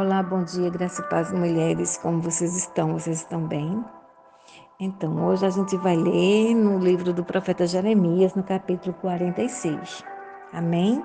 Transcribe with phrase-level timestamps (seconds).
[0.00, 1.98] Olá, bom dia, graça e paz, mulheres.
[1.98, 2.94] Como vocês estão?
[2.94, 3.84] Vocês estão bem?
[4.80, 10.02] Então, hoje a gente vai ler no livro do profeta Jeremias, no capítulo 46.
[10.54, 11.04] Amém?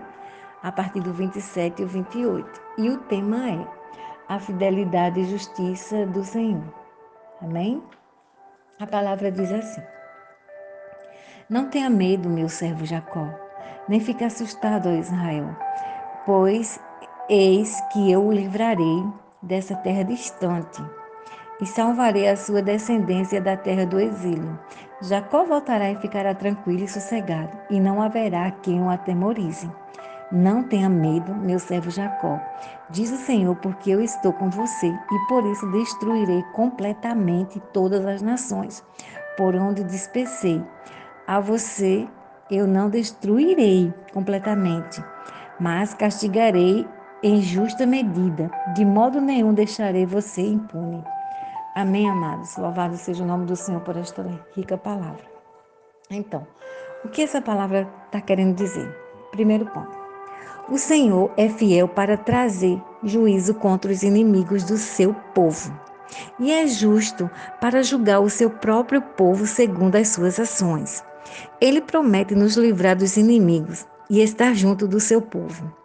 [0.63, 2.62] A partir do 27 e o 28.
[2.78, 3.68] E o tema é
[4.29, 6.64] a fidelidade e justiça do Senhor.
[7.41, 7.84] Amém?
[8.80, 9.84] A palavra diz assim:
[11.50, 13.27] Não tenha medo, meu servo Jacó,
[13.89, 15.54] nem fique assustado, ó Israel,
[16.25, 16.80] pois
[17.28, 19.04] Eis que eu o livrarei
[19.41, 20.80] dessa terra distante
[21.59, 24.59] e salvarei a sua descendência da terra do exílio.
[25.02, 29.68] Jacó voltará e ficará tranquilo e sossegado, e não haverá quem o atemorize.
[30.32, 32.40] Não tenha medo, meu servo Jacó,
[32.91, 38.21] diz o Senhor, porque eu estou com você, e por isso destruirei completamente todas as
[38.21, 38.84] nações,
[39.35, 40.63] por onde dispersei.
[41.26, 42.07] A você
[42.52, 45.04] eu não destruirei completamente,
[45.60, 46.88] mas castigarei
[47.25, 48.52] em justa medida.
[48.75, 51.03] De modo nenhum deixarei você impune.
[51.75, 52.55] Amém, amados.
[52.55, 54.23] Louvado seja o nome do Senhor por esta
[54.55, 55.23] rica palavra.
[56.12, 56.45] Então,
[57.04, 58.95] o que essa palavra está querendo dizer?
[59.32, 59.98] Primeiro ponto.
[60.70, 65.73] O Senhor é fiel para trazer juízo contra os inimigos do seu povo.
[66.39, 67.28] E é justo
[67.59, 71.03] para julgar o seu próprio povo segundo as suas ações.
[71.59, 75.84] Ele promete nos livrar dos inimigos e estar junto do seu povo.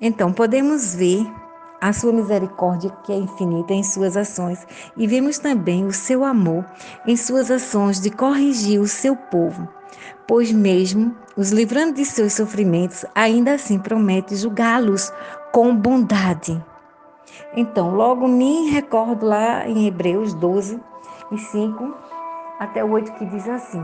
[0.00, 1.26] Então, podemos ver
[1.80, 6.64] a sua misericórdia, que é infinita em suas ações, e vemos também o seu amor
[7.06, 9.66] em suas ações de corrigir o seu povo,
[10.26, 15.10] pois mesmo os livrando de seus sofrimentos, ainda assim promete julgá-los
[15.52, 16.62] com bondade.
[17.56, 20.80] Então, logo me recordo lá em Hebreus 12
[21.32, 21.94] e 5
[22.58, 23.82] até o 8 que diz assim: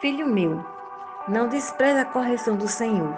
[0.00, 0.64] Filho meu,
[1.30, 3.14] não despreze a correção do Senhor,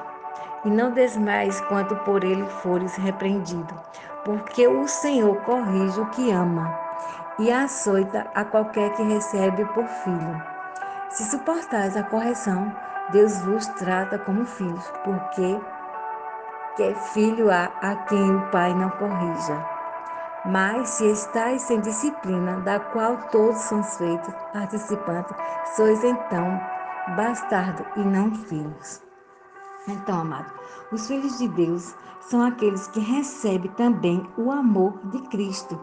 [0.66, 3.74] e não desmais quanto por ele fores repreendido,
[4.22, 6.78] porque o Senhor corrige o que ama,
[7.38, 10.42] e açoita a qualquer que recebe por filho.
[11.08, 12.70] Se suportais a correção,
[13.10, 15.58] Deus vos trata como filhos, porque
[16.76, 19.66] que filho há a quem o Pai não corrija.
[20.44, 25.36] Mas se estáis sem disciplina, da qual todos são feitos participantes,
[25.76, 26.60] sois então
[27.16, 29.02] bastardo e não filhos.
[29.88, 30.52] Então, amado,
[30.92, 35.78] os filhos de Deus são aqueles que recebem também o amor de Cristo,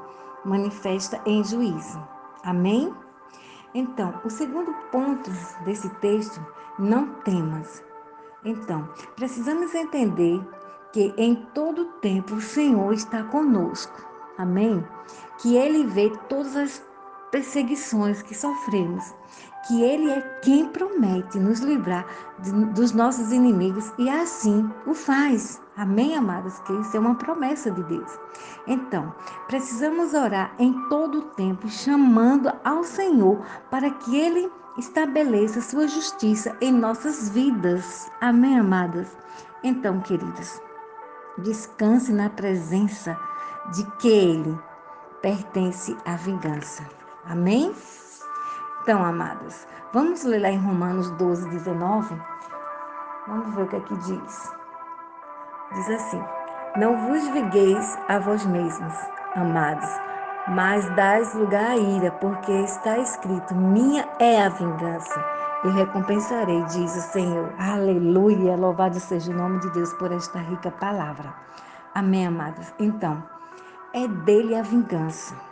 [0.45, 2.01] manifesta em juízo.
[2.43, 2.93] Amém?
[3.73, 5.29] Então, o segundo ponto
[5.65, 6.43] desse texto,
[6.77, 7.83] não temas.
[8.43, 10.41] Então, precisamos entender
[10.93, 14.07] que em todo tempo o Senhor está conosco.
[14.37, 14.83] Amém?
[15.39, 16.88] Que Ele vê todas as
[17.31, 19.13] perseguições que sofremos,
[19.67, 22.05] que Ele é quem promete nos livrar
[22.39, 25.61] de, dos nossos inimigos e assim o faz.
[25.77, 26.59] Amém, amados?
[26.59, 28.11] Que isso é uma promessa de Deus.
[28.67, 29.13] Então,
[29.47, 36.55] precisamos orar em todo o tempo, chamando ao Senhor para que Ele estabeleça sua justiça
[36.61, 38.09] em nossas vidas.
[38.21, 39.15] Amém, amadas?
[39.63, 40.61] Então, queridas,
[41.37, 43.17] descanse na presença
[43.73, 44.57] de que Ele
[45.21, 46.98] pertence à vingança.
[47.25, 47.73] Amém?
[48.81, 52.15] Então, amadas, vamos ler lá em Romanos 12, 19?
[53.27, 54.51] Vamos ver o que aqui diz.
[55.73, 56.23] Diz assim:
[56.77, 58.95] Não vos vigueis a vós mesmos,
[59.35, 59.89] amados,
[60.47, 65.23] mas dais lugar à ira, porque está escrito: Minha é a vingança,
[65.63, 67.53] eu recompensarei, diz o Senhor.
[67.59, 68.55] Aleluia!
[68.55, 71.31] Louvado seja o nome de Deus por esta rica palavra.
[71.93, 72.73] Amém, amados?
[72.79, 73.21] Então,
[73.93, 75.48] é dele a vingança.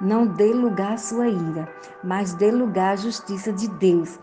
[0.00, 1.68] Não dê lugar à sua ira,
[2.04, 4.18] mas dê lugar à justiça de Deus,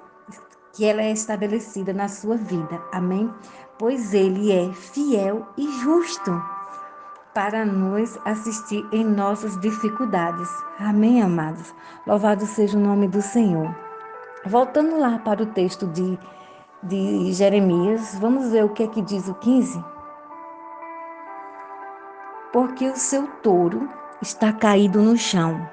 [0.72, 2.82] que ela é estabelecida na sua vida.
[2.94, 3.30] Amém?
[3.78, 6.32] Pois ele é fiel e justo
[7.34, 10.50] para nos assistir em nossas dificuldades.
[10.80, 11.76] Amém, amados?
[12.08, 13.76] Louvado seja o nome do Senhor.
[14.46, 16.18] Voltando lá para o texto de,
[16.82, 19.84] de Jeremias, vamos ver o que é que diz o 15?
[22.54, 23.90] Porque o seu touro
[24.22, 25.68] está caído no chão.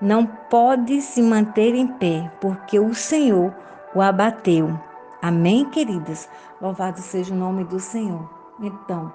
[0.00, 3.54] Não pode se manter em pé, porque o Senhor
[3.94, 4.78] o abateu.
[5.20, 6.28] Amém, queridas?
[6.60, 8.28] Louvado seja o nome do Senhor.
[8.60, 9.12] Então,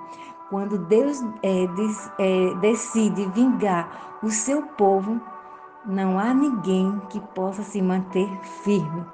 [0.49, 5.19] quando Deus é, diz, é, decide vingar o seu povo,
[5.85, 8.29] não há ninguém que possa se manter
[8.63, 9.05] firme,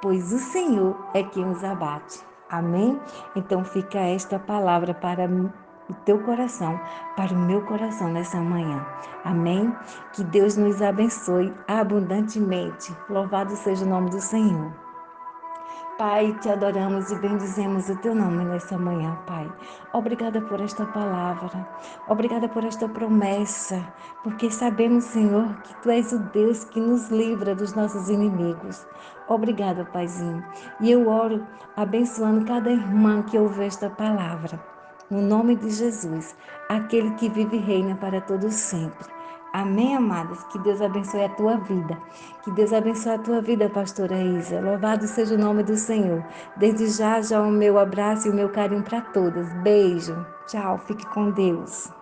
[0.00, 2.20] pois o Senhor é quem os abate.
[2.50, 3.00] Amém?
[3.34, 5.26] Então fica esta palavra para
[5.92, 6.80] o teu coração
[7.16, 8.84] para o meu coração nessa manhã.
[9.24, 9.74] Amém?
[10.12, 12.94] Que Deus nos abençoe abundantemente.
[13.08, 14.72] Louvado seja o nome do Senhor.
[15.98, 19.48] Pai, te adoramos e bendizemos o teu nome nessa manhã, Pai.
[19.92, 21.68] Obrigada por esta palavra,
[22.08, 23.80] obrigada por esta promessa,
[24.24, 28.86] porque sabemos, Senhor, que tu és o Deus que nos livra dos nossos inimigos.
[29.28, 30.42] Obrigada, Paizinho.
[30.80, 31.46] E eu oro
[31.76, 34.58] abençoando cada irmã que ouve esta palavra.
[35.12, 36.34] No nome de Jesus,
[36.70, 39.06] aquele que vive e reina para todos sempre.
[39.52, 40.42] Amém, amadas?
[40.44, 41.98] Que Deus abençoe a tua vida.
[42.42, 44.58] Que Deus abençoe a tua vida, pastora Isa.
[44.62, 46.24] Louvado seja o nome do Senhor.
[46.56, 49.52] Desde já, já o meu abraço e o meu carinho para todas.
[49.62, 50.16] Beijo.
[50.46, 50.78] Tchau.
[50.78, 51.92] Fique com Deus.